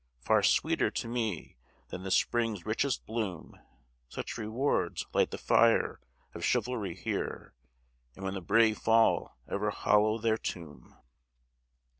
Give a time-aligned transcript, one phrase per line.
[0.19, 1.57] Far sweeter to me
[1.89, 3.59] than the Spring's richest bloom:
[4.09, 5.99] Such rewards light the fire
[6.33, 7.53] of Chivalry here,
[8.15, 10.97] And when the brave fall ever hallow their tomb.